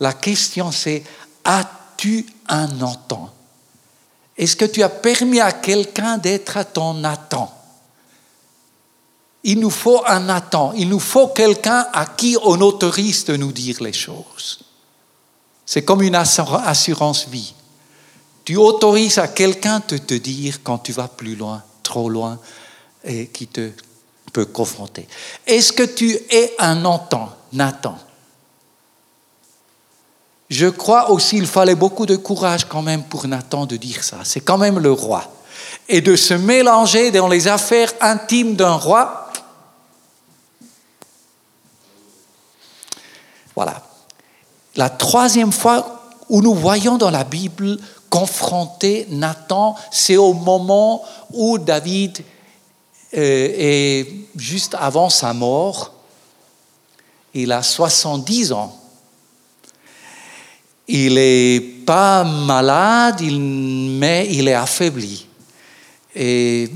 [0.00, 1.04] La question c'est,
[1.44, 3.32] as-tu un Nathan
[4.36, 7.55] Est-ce que tu as permis à quelqu'un d'être ton Nathan?
[9.46, 13.52] Il nous faut un Nathan, il nous faut quelqu'un à qui on autorise de nous
[13.52, 14.58] dire les choses.
[15.64, 17.54] C'est comme une assurance vie.
[18.44, 22.40] Tu autorises à quelqu'un de te dire quand tu vas plus loin, trop loin,
[23.04, 23.70] et qui te
[24.32, 25.06] peut confronter.
[25.46, 27.96] Est-ce que tu es un Nathan, Nathan
[30.50, 34.18] Je crois aussi qu'il fallait beaucoup de courage quand même pour Nathan de dire ça.
[34.24, 35.22] C'est quand même le roi.
[35.88, 39.25] Et de se mélanger dans les affaires intimes d'un roi,
[43.56, 43.82] Voilà.
[44.76, 47.78] La troisième fois où nous voyons dans la Bible
[48.10, 52.18] confronter Nathan, c'est au moment où David
[53.14, 55.94] euh, est juste avant sa mort.
[57.34, 58.76] Il a 70 ans.
[60.88, 65.26] il n'est pas malade, mais il est affaibli.
[66.14, 66.70] Et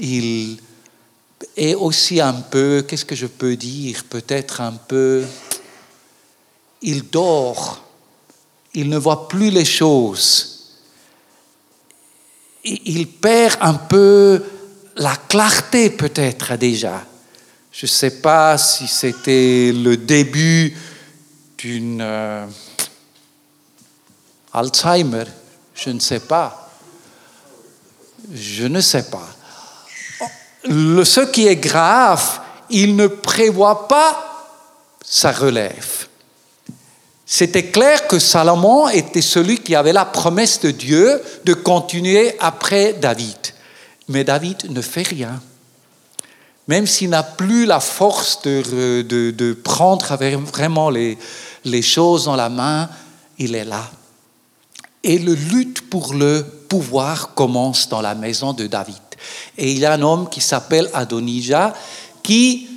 [0.00, 0.58] il
[1.56, 5.24] est aussi un peu, qu'est-ce que je peux dire, peut-être un peu,
[6.84, 7.82] il dort,
[8.74, 10.50] il ne voit plus les choses.
[12.64, 14.42] Il perd un peu
[14.96, 17.02] la clarté peut-être déjà.
[17.72, 20.76] Je ne sais pas si c'était le début
[21.58, 22.46] d'une euh,
[24.52, 25.24] Alzheimer,
[25.74, 26.70] je ne sais pas.
[28.32, 29.28] Je ne sais pas.
[30.64, 34.50] ce qui est grave, il ne prévoit pas
[35.02, 36.03] sa relève.
[37.26, 42.92] C'était clair que Salomon était celui qui avait la promesse de Dieu de continuer après
[42.92, 43.36] David.
[44.08, 45.40] Mais David ne fait rien.
[46.68, 51.18] Même s'il n'a plus la force de, de, prendre vraiment les,
[51.64, 52.88] les choses dans la main,
[53.38, 53.90] il est là.
[55.02, 58.96] Et le lutte pour le pouvoir commence dans la maison de David.
[59.58, 61.74] Et il y a un homme qui s'appelle Adonijah
[62.22, 62.68] qui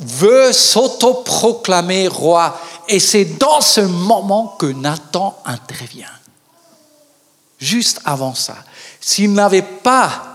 [0.00, 2.58] veut s'autoproclamer roi.
[2.88, 6.06] Et c'est dans ce moment que Nathan intervient.
[7.58, 8.56] Juste avant ça.
[9.00, 10.30] S'il n'avait pas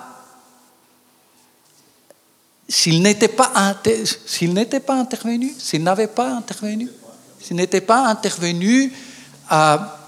[2.67, 3.51] s'il n'était pas,
[4.25, 6.89] s'il n'était pas intervenu, s'il n'avait pas intervenu,
[7.39, 8.91] s'il n'était pas intervenu,
[9.49, 9.99] à,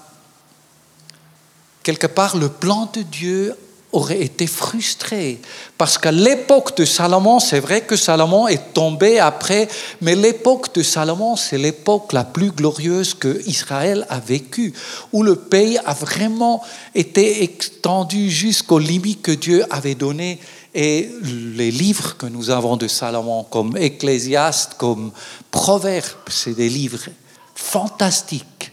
[1.82, 3.56] quelque part, le plan de Dieu
[3.92, 5.40] aurait été frustré.
[5.78, 9.68] Parce qu'à l'époque de Salomon, c'est vrai que Salomon est tombé après,
[10.00, 14.74] mais l'époque de Salomon, c'est l'époque la plus glorieuse que Israël a vécue,
[15.12, 16.62] où le pays a vraiment
[16.94, 20.38] été extendu jusqu'aux limites que Dieu avait données.
[20.74, 25.12] Et les livres que nous avons de Salomon, comme Ecclésiaste, comme
[25.50, 27.08] Proverbes, c'est des livres
[27.54, 28.72] fantastiques.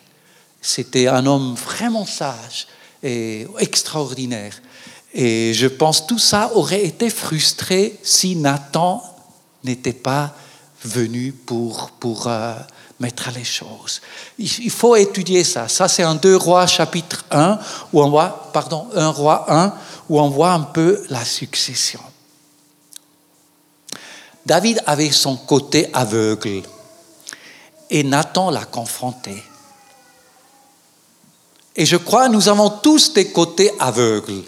[0.61, 2.67] C'était un homme vraiment sage
[3.01, 4.59] et extraordinaire.
[5.17, 9.01] Et je pense tout ça aurait été frustré si Nathan
[9.63, 10.33] n'était pas
[10.83, 12.53] venu pour, pour euh,
[12.99, 14.01] mettre les choses.
[14.37, 15.69] Il faut étudier ça.
[15.69, 17.57] Ça, c'est un 2 Rois chapitre 1,
[17.93, 19.73] où on voit, pardon, 1 Roi 1,
[20.09, 22.01] où on voit un peu la succession.
[24.45, 26.61] David avait son côté aveugle
[27.89, 29.41] et Nathan l'a confronté.
[31.75, 34.43] Et je crois nous avons tous des côtés aveugles.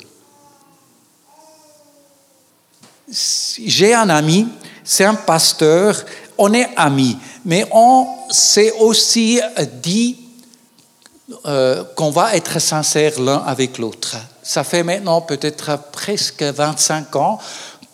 [3.09, 4.47] J'ai un ami,
[4.83, 6.03] c'est un pasteur,
[6.37, 9.39] on est amis, mais on s'est aussi
[9.81, 10.17] dit
[11.45, 14.17] euh, qu'on va être sincère l'un avec l'autre.
[14.43, 17.39] Ça fait maintenant peut-être presque 25 ans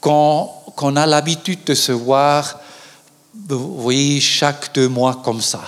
[0.01, 2.59] qu'on a l'habitude de se voir,
[3.49, 5.61] vous voyez, chaque deux mois comme ça.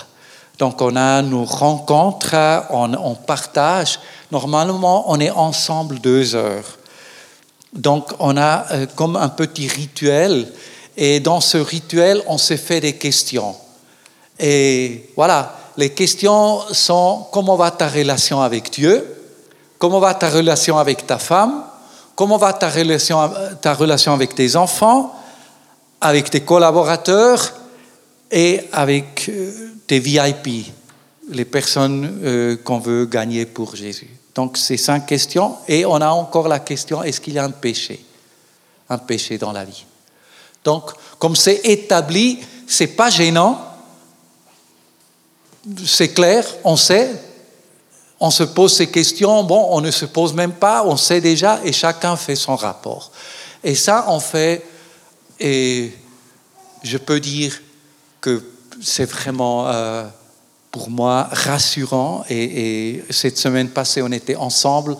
[0.58, 2.34] Donc on a nos rencontres,
[2.70, 4.00] on, on partage.
[4.30, 6.78] Normalement, on est ensemble deux heures.
[7.76, 10.48] Donc on a euh, comme un petit rituel.
[10.96, 13.54] Et dans ce rituel, on se fait des questions.
[14.38, 19.04] Et voilà, les questions sont comment va ta relation avec Dieu?
[19.78, 21.64] Comment va ta relation avec ta femme?
[22.14, 25.14] Comment va ta relation, ta relation avec tes enfants?
[26.00, 27.52] Avec tes collaborateurs?
[28.30, 30.72] Et avec euh, tes VIP,
[31.30, 35.56] les personnes euh, qu'on veut gagner pour Jésus donc c'est cinq questions.
[35.66, 38.04] Et on a encore la question, est-ce qu'il y a un péché?
[38.88, 39.84] Un péché dans la vie.
[40.62, 43.58] Donc, comme c'est établi, c'est pas gênant.
[45.84, 47.10] C'est clair, on sait.
[48.20, 49.42] On se pose ces questions.
[49.42, 53.10] Bon, on ne se pose même pas, on sait déjà, et chacun fait son rapport.
[53.64, 54.64] Et ça, on fait,
[55.40, 55.92] et
[56.82, 57.58] je peux dire
[58.20, 58.42] que
[58.82, 60.04] c'est vraiment euh,
[60.76, 62.22] pour moi rassurant.
[62.28, 64.94] Et, cette semaine passée, on était ensemble.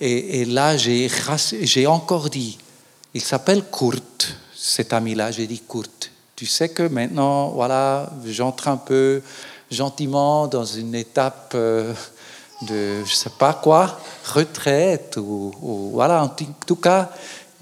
[0.00, 2.58] Et, là, j'ai encore dit,
[3.14, 5.30] il s'appelle Kurt, cet ami-là.
[5.30, 9.22] J'ai dit, Kurt, tu sais que maintenant, voilà, j'entre un peu
[9.70, 11.94] gentiment dans une étape euh,
[12.62, 15.52] de, je sais pas quoi, retraite, ou,
[15.92, 16.30] voilà, en
[16.66, 17.12] tout cas,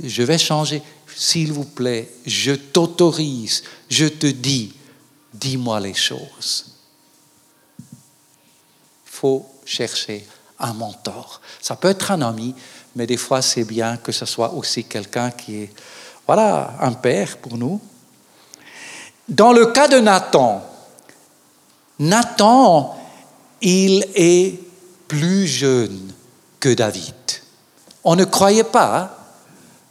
[0.02, 0.82] je vais changer.
[1.14, 4.72] S'il vous plaît, je t'autorise, je te dis,
[5.34, 6.69] dis-moi les choses
[9.20, 10.26] faut chercher
[10.58, 11.42] un mentor.
[11.60, 12.54] Ça peut être un ami,
[12.96, 15.70] mais des fois c'est bien que ce soit aussi quelqu'un qui est,
[16.26, 17.80] voilà, un père pour nous.
[19.28, 20.64] Dans le cas de Nathan,
[21.98, 22.96] Nathan,
[23.60, 24.58] il est
[25.06, 26.12] plus jeune
[26.58, 27.14] que David.
[28.02, 29.19] On ne croyait pas,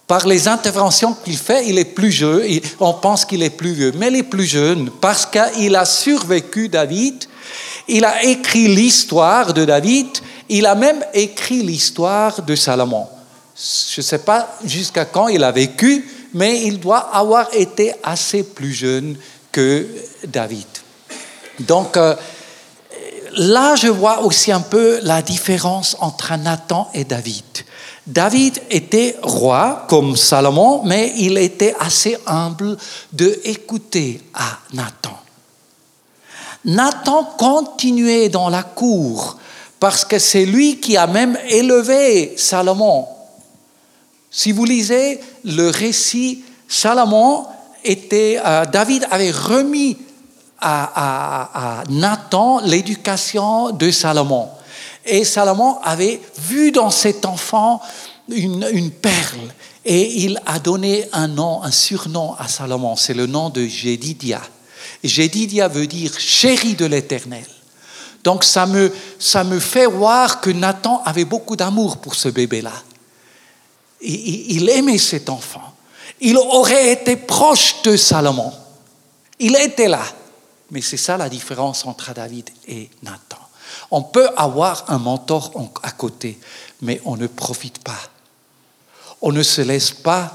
[0.09, 2.41] Par les interventions qu'il fait, il est plus jeune,
[2.79, 6.67] on pense qu'il est plus vieux, mais il est plus jeune parce qu'il a survécu
[6.67, 7.25] David,
[7.87, 10.07] il a écrit l'histoire de David,
[10.49, 13.05] il a même écrit l'histoire de Salomon.
[13.55, 18.41] Je ne sais pas jusqu'à quand il a vécu, mais il doit avoir été assez
[18.41, 19.15] plus jeune
[19.51, 19.85] que
[20.27, 20.65] David.
[21.59, 22.15] Donc euh,
[23.37, 27.43] là, je vois aussi un peu la différence entre Nathan et David.
[28.09, 32.75] David était roi comme Salomon, mais il était assez humble
[33.13, 35.15] de écouter à Nathan.
[36.65, 39.37] Nathan continuait dans la cour
[39.79, 43.07] parce que c'est lui qui a même élevé Salomon.
[44.31, 47.45] Si vous lisez le récit, Salomon
[47.83, 49.97] était, euh, David avait remis
[50.59, 54.49] à, Nathan l'éducation de Salomon.
[55.05, 57.81] Et Salomon avait vu dans cet enfant
[58.29, 59.39] une, perle.
[59.85, 62.95] Et il a donné un nom, un surnom à Salomon.
[62.95, 64.41] C'est le nom de Jédidia.
[65.03, 67.45] Jédidia veut dire chéri de l'Éternel.
[68.23, 72.73] Donc ça me, ça me fait voir que Nathan avait beaucoup d'amour pour ce bébé-là.
[74.01, 75.73] il aimait cet enfant.
[76.21, 78.51] Il aurait été proche de Salomon.
[79.39, 80.03] Il était là.
[80.71, 83.38] Mais c'est ça la différence entre David et Nathan.
[83.91, 85.51] On peut avoir un mentor
[85.83, 86.39] à côté,
[86.81, 87.99] mais on ne profite pas.
[89.21, 90.33] On ne se laisse pas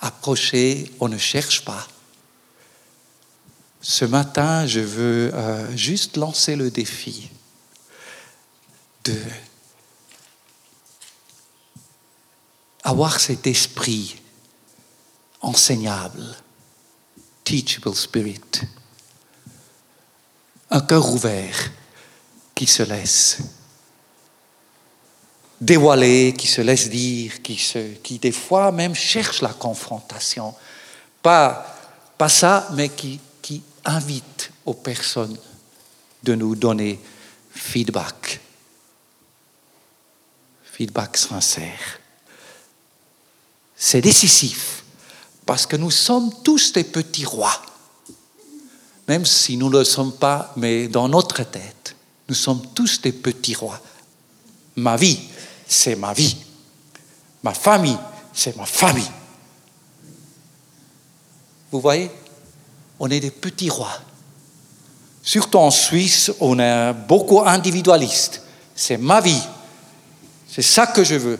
[0.00, 1.86] approcher, on ne cherche pas.
[3.80, 7.30] Ce matin, je veux euh, juste lancer le défi
[9.04, 9.14] de
[12.82, 14.16] avoir cet esprit
[15.40, 16.36] enseignable
[17.44, 18.40] teachable spirit.
[20.70, 21.70] Un cœur ouvert
[22.54, 23.38] qui se laisse
[25.60, 30.54] dévoiler, qui se laisse dire, qui, des fois même cherche la confrontation.
[31.22, 31.66] Pas,
[32.18, 33.20] pas ça, mais qui
[33.86, 35.36] invite aux personnes
[36.22, 37.00] de nous donner
[37.52, 38.40] feedback.
[40.64, 42.00] Feedback sincère.
[43.76, 44.84] C'est décisif
[45.46, 47.62] parce que nous sommes tous des petits rois.
[49.08, 51.94] Même si nous ne le sommes pas, mais dans notre tête,
[52.28, 53.80] nous sommes tous des petits rois.
[54.76, 55.20] Ma vie,
[55.66, 56.36] c'est ma vie.
[57.42, 57.98] Ma famille,
[58.32, 59.10] c'est ma famille.
[61.70, 62.10] Vous voyez,
[62.98, 64.00] on est des petits rois.
[65.22, 68.42] Surtout en Suisse, on est beaucoup individualiste.
[68.74, 69.42] C'est ma vie.
[70.48, 71.38] C'est ça que je veux.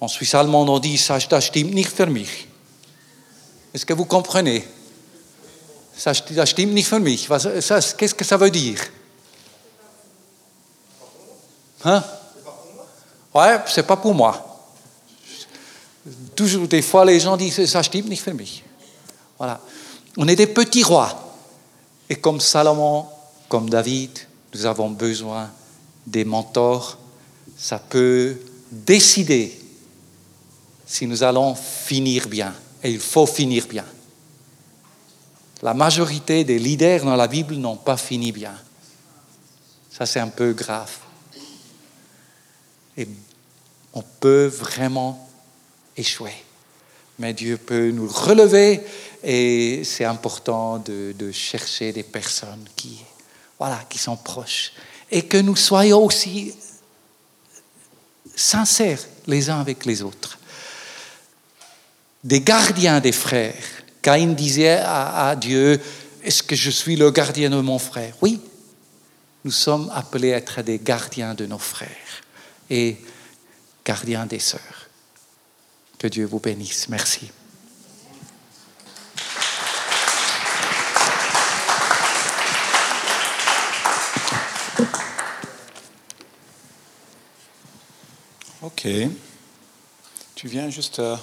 [0.00, 2.48] En Suisse allemande, on dit ça, nicht für mich.
[3.72, 4.64] Est-ce que vous comprenez?
[5.96, 7.28] Ça, ça stimmt nicht für mich.
[7.28, 8.78] Qu'est-ce que ça veut dire
[11.84, 12.02] Hein
[13.34, 14.48] Ouais, c'est pas pour moi.
[16.34, 18.62] Toujours, des fois, les gens disent ça stimmt nicht für mich.
[19.38, 19.60] Voilà.
[20.16, 21.34] On est des petits rois.
[22.08, 23.06] Et comme Salomon,
[23.48, 24.18] comme David,
[24.54, 25.50] nous avons besoin
[26.06, 26.98] des mentors.
[27.56, 28.36] Ça peut
[28.70, 29.58] décider
[30.86, 32.52] si nous allons finir bien.
[32.82, 33.84] Et il faut finir bien.
[35.62, 38.54] La majorité des leaders dans la Bible n'ont pas fini bien.
[39.90, 40.92] Ça, c'est un peu grave.
[42.96, 43.08] Et
[43.92, 45.28] on peut vraiment
[45.96, 46.34] échouer.
[47.18, 48.80] Mais Dieu peut nous relever
[49.22, 53.02] et c'est important de, chercher des personnes qui,
[53.58, 54.72] voilà, qui sont proches.
[55.10, 56.54] Et que nous soyons aussi
[58.34, 60.38] sincères les uns avec les autres
[62.24, 63.81] des gardiens des frères.
[64.02, 65.80] Caïn disait à, Dieu,
[66.24, 68.14] est-ce que je suis le gardien de mon frère?
[68.20, 68.40] Oui,
[69.44, 71.88] nous sommes appelés à être des gardiens de nos frères
[72.68, 72.96] et
[73.84, 74.88] gardiens des sœurs.
[75.98, 76.88] Que Dieu vous bénisse.
[76.88, 77.30] Merci.
[88.62, 88.88] Ok.
[90.34, 91.16] Tu viens juste euh,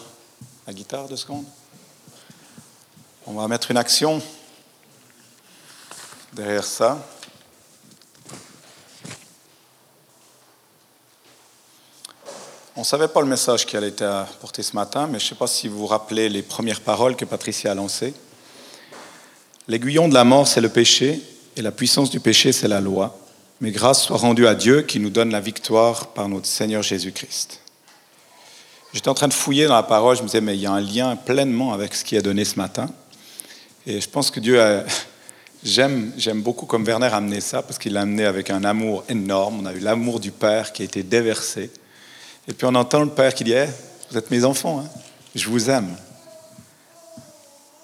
[0.66, 1.46] la guitare deux secondes?
[3.28, 4.22] On va mettre une action
[6.34, 7.06] derrière ça.
[12.76, 15.30] On ne savait pas le message qui allait être apporté ce matin, mais je ne
[15.30, 18.14] sais pas si vous vous rappelez les premières paroles que Patricia a lancées.
[19.68, 21.22] L'aiguillon de la mort, c'est le péché,
[21.58, 23.20] et la puissance du péché, c'est la loi.
[23.60, 27.60] Mais grâce soit rendue à Dieu qui nous donne la victoire par notre Seigneur Jésus-Christ.
[28.94, 30.72] J'étais en train de fouiller dans la parole, je me disais, mais il y a
[30.72, 32.90] un lien pleinement avec ce qui est donné ce matin.
[33.86, 34.84] Et je pense que Dieu a...
[35.62, 39.60] J'aime, beaucoup comme Werner a amené ça, parce qu'il l'a amené avec un amour énorme.
[39.62, 41.70] On a eu l'amour du Père qui a été déversé.
[42.48, 43.66] Et puis on entend le Père qui dit, Eh,
[44.10, 44.90] vous êtes mes enfants, hein.
[45.36, 45.94] je vous aime.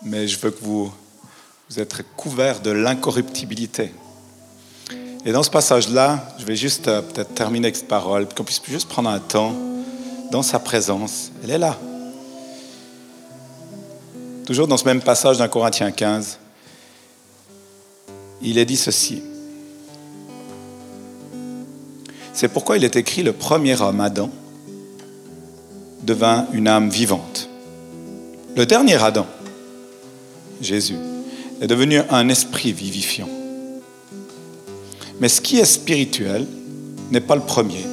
[0.04, 0.90] Mais je veux que vous,
[1.70, 3.92] vous êtes couverts de l'incorruptibilité.
[5.26, 8.62] Et dans ce passage-là, je vais juste euh, peut-être terminer avec cette parole, qu'on puisse
[8.68, 9.56] juste prendre un temps
[10.32, 11.32] dans sa présence.
[11.44, 11.78] Elle est là.
[14.46, 16.38] Toujours dans ce même passage d'un Corinthiens 15,
[18.44, 19.24] il est dit ceci.
[22.32, 24.30] C'est pourquoi il est écrit le premier homme, Adam,
[26.04, 27.50] devint une âme vivante.
[28.56, 29.26] Le dernier Adam,
[30.62, 30.98] Jésus,
[31.60, 33.30] est devenu un esprit vivifiant.
[35.20, 36.46] Mais ce qui est spirituel
[37.10, 37.84] n'est pas le premier.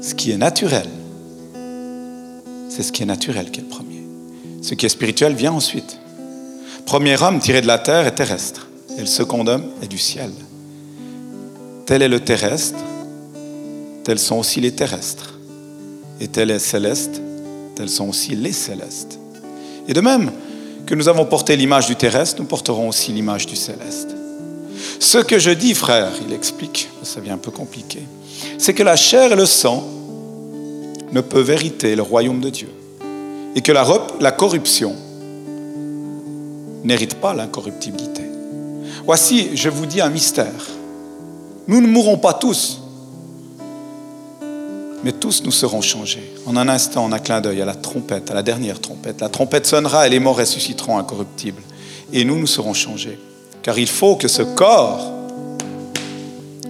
[0.00, 0.88] Ce qui est naturel,
[2.78, 4.04] c'est ce qui est naturel qui est le premier.
[4.62, 5.98] Ce qui est spirituel vient ensuite.
[6.86, 10.30] Premier homme tiré de la terre est terrestre, et le second homme est du ciel.
[11.86, 12.78] Tel est le terrestre,
[14.04, 15.40] tels sont aussi les terrestres.
[16.20, 17.20] Et tel est céleste,
[17.74, 19.18] tels sont aussi les célestes.
[19.88, 20.30] Et de même
[20.86, 24.14] que nous avons porté l'image du terrestre, nous porterons aussi l'image du céleste.
[25.00, 28.04] Ce que je dis, frère, il explique, ça devient un peu compliqué,
[28.56, 29.84] c'est que la chair et le sang
[31.12, 32.68] ne peuvent hériter le royaume de Dieu.
[33.54, 34.94] Et que la, corruption
[36.84, 38.22] n'hérite pas l'incorruptibilité.
[39.04, 40.68] Voici, je vous dis un mystère.
[41.66, 42.80] Nous ne mourrons pas tous,
[45.04, 46.32] mais tous nous serons changés.
[46.46, 49.20] En un instant, en un clin d'œil, à la trompette, à la dernière trompette.
[49.20, 51.62] La trompette sonnera et les morts ressusciteront incorruptibles.
[52.12, 53.18] Et nous, nous serons changés.
[53.62, 55.12] Car il faut que ce corps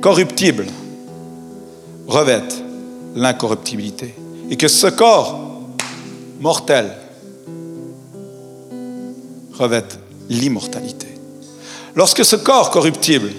[0.00, 0.66] corruptible
[2.06, 2.62] revête
[3.14, 4.14] l'incorruptibilité.
[4.50, 5.38] Et que ce corps
[6.40, 6.90] mortel
[9.52, 11.06] revête l'immortalité.
[11.94, 13.30] Lorsque ce corps corruptible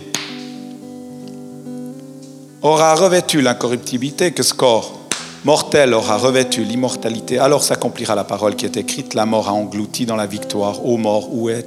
[2.62, 5.00] aura revêtu l'incorruptibilité, que ce corps
[5.46, 10.06] mortel aura revêtu l'immortalité, alors s'accomplira la parole qui est écrite, la mort a englouti
[10.06, 10.86] dans la victoire.
[10.86, 11.66] Ô mort, où est,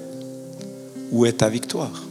[1.10, 2.02] où est ta victoire?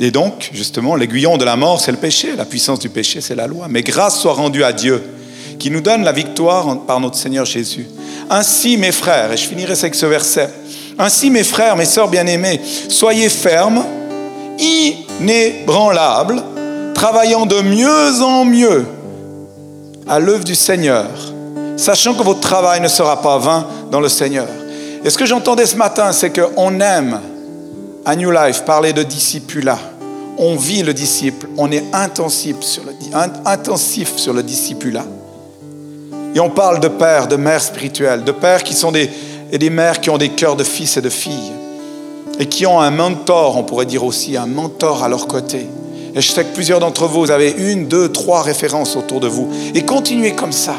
[0.00, 3.34] Et donc, justement, l'aiguillon de la mort, c'est le péché, la puissance du péché, c'est
[3.34, 3.66] la loi.
[3.68, 5.02] Mais grâce soit rendue à Dieu,
[5.58, 7.86] qui nous donne la victoire par notre Seigneur Jésus.
[8.30, 10.50] Ainsi, mes frères, et je finirai avec ce verset,
[10.98, 13.84] ainsi, mes frères, mes sœurs bien-aimés, soyez fermes,
[14.58, 16.42] inébranlables,
[16.94, 18.84] travaillant de mieux en mieux
[20.08, 21.06] à l'œuvre du Seigneur,
[21.76, 24.48] sachant que votre travail ne sera pas vain dans le Seigneur.
[25.04, 27.20] Et ce que j'entendais ce matin, c'est qu'on aime
[28.04, 29.78] à New Life parler de discipulat.
[30.38, 32.92] On vit le disciple, on est intensif sur le,
[33.44, 35.04] intensif sur le discipulat.
[36.34, 39.10] Et on parle de pères, de mères spirituelles, de pères qui sont des,
[39.50, 41.52] et des mères qui ont des cœurs de fils et de filles,
[42.38, 45.66] et qui ont un mentor, on pourrait dire aussi, un mentor à leur côté
[46.14, 49.28] et je sais que plusieurs d'entre vous, vous avez une, deux, trois références autour de
[49.28, 49.48] vous.
[49.74, 50.74] Et continuez comme ça.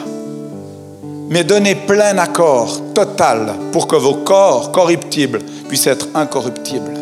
[1.30, 6.98] Mais donnez plein accord total pour que vos corps corruptibles puissent être incorruptibles.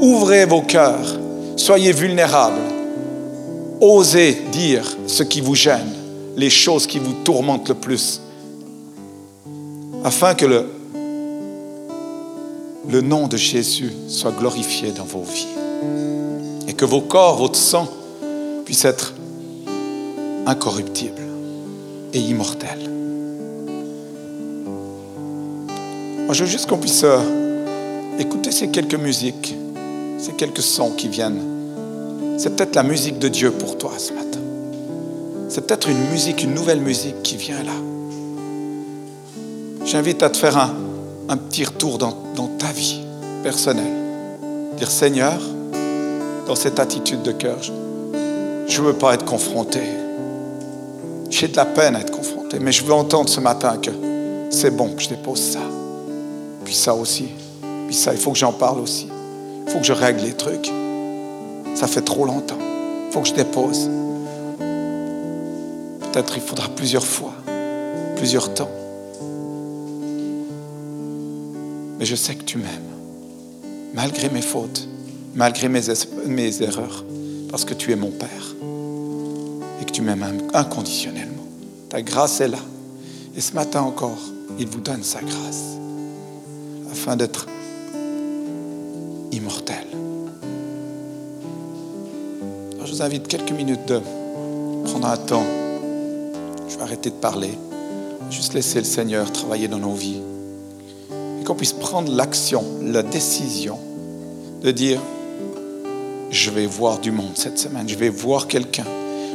[0.00, 1.18] Ouvrez vos cœurs.
[1.56, 2.60] Soyez vulnérables.
[3.80, 5.94] Osez dire ce qui vous gêne,
[6.36, 8.20] les choses qui vous tourmentent le plus,
[10.04, 10.66] afin que le,
[13.02, 15.46] nom de Jésus soit glorifié dans vos vies
[16.66, 17.88] et que vos corps, votre sang
[18.64, 19.14] puissent être
[20.46, 21.22] incorruptibles
[22.12, 22.90] et immortels.
[26.26, 27.18] Moi, je veux juste qu'on puisse euh,
[28.18, 29.54] écouter ces quelques musiques,
[30.18, 31.42] ces quelques sons qui viennent.
[32.38, 34.39] C'est peut-être la musique de Dieu pour toi ce matin.
[35.50, 37.72] C'est peut-être une musique, une nouvelle musique qui vient là.
[39.84, 40.72] J'invite à te faire un,
[41.28, 43.00] un petit retour dans, dans ta vie
[43.42, 43.92] personnelle.
[44.78, 45.40] Dire Seigneur,
[46.46, 47.58] dans cette attitude de cœur.
[48.68, 49.80] Je ne veux pas être confronté.
[51.30, 53.90] J'ai de la peine à être confronté, mais je veux entendre ce matin que
[54.50, 55.60] c'est bon que je dépose ça.
[56.64, 57.26] Puis ça aussi.
[57.88, 59.08] Puis ça, il faut que j'en parle aussi.
[59.66, 60.70] Il faut que je règle les trucs.
[61.74, 62.58] Ça fait trop longtemps.
[63.08, 63.90] Il faut que je dépose.
[66.12, 67.34] Peut-être il faudra plusieurs fois,
[68.16, 68.70] plusieurs temps.
[71.98, 72.90] Mais je sais que tu m'aimes,
[73.94, 74.88] malgré mes fautes
[75.34, 75.82] malgré mes,
[76.26, 77.04] mes erreurs,
[77.50, 78.54] parce que tu es mon Père
[79.80, 81.44] et que tu m'aimes inconditionnellement.
[81.88, 82.58] Ta grâce est là.
[83.36, 84.18] Et ce matin encore,
[84.58, 85.76] il vous donne sa grâce
[86.90, 87.46] afin d'être
[89.32, 89.76] immortel.
[92.84, 94.00] je vous invite quelques minutes de
[94.84, 95.44] prendre un temps.
[96.80, 97.50] Arrêter de parler.
[98.30, 100.20] Juste laisser le Seigneur travailler dans nos vies.
[101.40, 103.78] Et qu'on puisse prendre l'action, la décision
[104.62, 105.00] de dire,
[106.30, 108.84] je vais voir du monde cette semaine, je vais voir quelqu'un,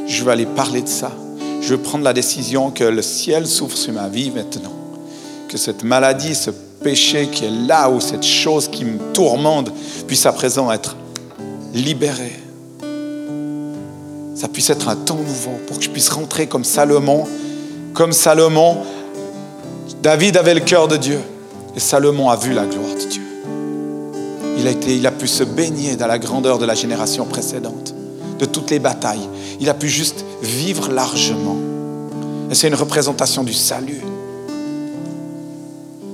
[0.06, 1.12] je vais aller parler de ça.
[1.60, 4.72] Je vais prendre la décision que le ciel s'ouvre sur ma vie maintenant,
[5.48, 9.72] que cette maladie, ce péché qui est là, ou cette chose qui me tourmente,
[10.06, 10.96] puisse à présent être
[11.74, 12.32] libéré.
[14.36, 17.24] Ça puisse être un temps nouveau pour que je puisse rentrer comme Salomon.
[17.94, 18.76] Comme Salomon,
[20.02, 21.18] David avait le cœur de Dieu
[21.74, 23.22] et Salomon a vu la gloire de Dieu.
[24.58, 27.94] Il a, été, il a pu se baigner dans la grandeur de la génération précédente,
[28.38, 29.26] de toutes les batailles.
[29.58, 31.56] Il a pu juste vivre largement.
[32.50, 34.02] Et c'est une représentation du salut,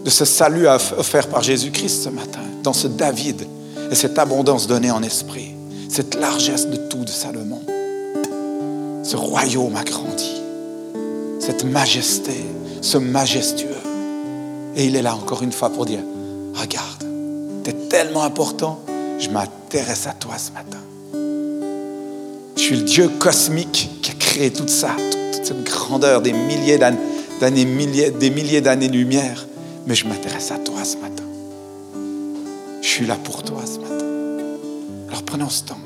[0.04, 3.46] de ce salut offert par Jésus-Christ ce matin, dans ce David
[3.90, 5.54] et cette abondance donnée en esprit,
[5.88, 7.60] cette largesse de tout de Salomon.
[9.03, 10.42] Ce royaume a grandi,
[11.40, 12.44] cette majesté,
[12.80, 13.68] ce majestueux.
[14.76, 15.98] Et il est là encore une fois pour dire,
[16.55, 17.05] regarde,
[17.64, 18.78] tu es tellement important,
[19.18, 20.78] je m'intéresse à toi ce matin.
[22.57, 26.78] Je suis le Dieu cosmique qui a créé tout ça, toute cette grandeur, des milliers
[26.78, 29.46] d'années, milliers, des milliers d'années-lumière,
[29.86, 31.24] mais je m'intéresse à toi ce matin.
[32.80, 34.07] Je suis là pour toi ce matin.
[35.09, 35.82] Alors prenons ce temps.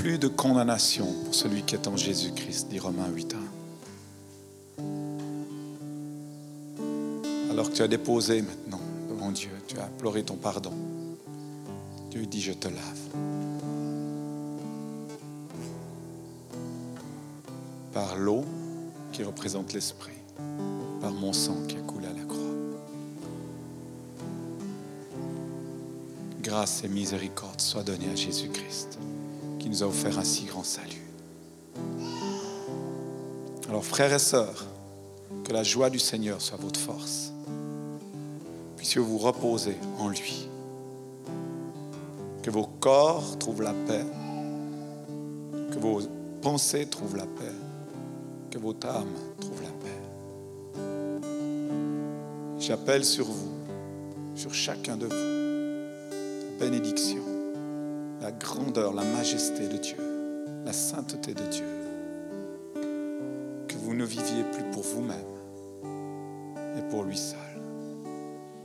[0.00, 3.36] Plus de condamnation pour celui qui est en Jésus-Christ, dit Romains 8.1.
[7.50, 8.80] Alors que tu as déposé maintenant
[9.10, 10.72] devant Dieu, tu as imploré ton pardon,
[12.10, 13.00] Dieu dit, je te lave.
[17.92, 18.46] Par l'eau
[19.12, 20.16] qui représente l'Esprit,
[21.02, 22.40] par mon sang qui a coulé à la croix.
[26.40, 28.98] Grâce et miséricorde soient données à Jésus-Christ
[29.70, 31.06] nous a offert un si grand salut.
[33.68, 34.66] Alors frères et sœurs,
[35.44, 37.32] que la joie du Seigneur soit votre force.
[38.76, 40.48] Puissiez vous reposer en lui.
[42.42, 44.04] Que vos corps trouvent la paix.
[45.70, 46.00] Que vos
[46.42, 47.54] pensées trouvent la paix.
[48.50, 50.80] Que votre âme trouve la paix.
[52.58, 53.52] J'appelle sur vous,
[54.34, 57.29] sur chacun de vous, bénédiction
[58.20, 59.96] la grandeur, la majesté de Dieu,
[60.64, 61.64] la sainteté de Dieu.
[63.66, 65.16] Que vous ne viviez plus pour vous-même,
[66.74, 67.38] mais pour lui seul.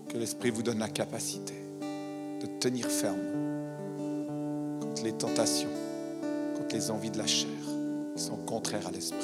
[0.09, 1.53] Que l'Esprit vous donne la capacité
[2.41, 3.17] de tenir ferme
[4.81, 5.69] contre les tentations,
[6.57, 7.49] contre les envies de la chair
[8.15, 9.19] qui sont contraires à l'Esprit.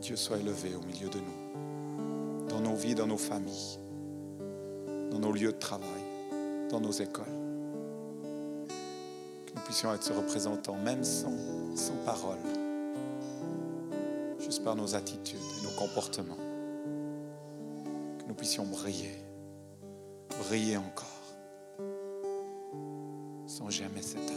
[0.00, 3.80] Dieu soit élevé au milieu de nous, dans nos vies, dans nos familles,
[5.10, 6.05] dans nos lieux de travail
[6.70, 7.24] dans nos écoles.
[9.46, 11.32] Que nous puissions être ce représentant, même sans,
[11.76, 12.38] sans parole,
[14.40, 16.36] juste par nos attitudes et nos comportements.
[18.18, 19.22] Que nous puissions briller,
[20.44, 21.06] briller encore,
[23.46, 24.34] sans jamais s'éteindre.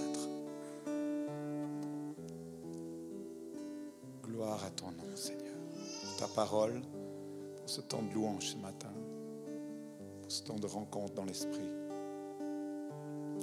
[4.23, 5.55] Gloire à ton nom, Seigneur,
[6.01, 6.81] pour ta parole,
[7.57, 8.93] pour ce temps de louange ce matin,
[10.21, 11.88] pour ce temps de rencontre dans l'esprit.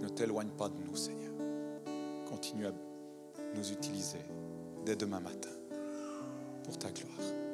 [0.00, 1.32] Ne t'éloigne pas de nous, Seigneur.
[2.28, 2.72] Continue à
[3.54, 4.20] nous utiliser
[4.84, 5.50] dès demain matin
[6.64, 7.45] pour ta gloire.